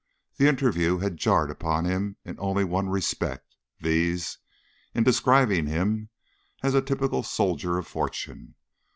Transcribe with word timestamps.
The 0.37 0.47
interview 0.47 0.97
had 0.97 1.17
jarred 1.17 1.51
upon 1.51 1.85
him 1.85 2.17
in 2.25 2.35
only 2.39 2.63
one 2.63 2.89
respect 2.89 3.55
viz., 3.79 4.39
in 4.95 5.03
describing 5.03 5.67
him 5.67 6.09
as 6.63 6.73
a 6.73 6.81
"typical 6.81 7.21
soldier 7.21 7.77
of 7.77 7.85
fortune." 7.85 8.55